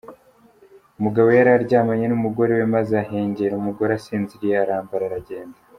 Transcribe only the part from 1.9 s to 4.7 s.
n’umugore we, maze ahengera umugore asinziriye